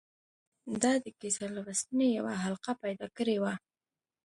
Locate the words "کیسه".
1.19-1.45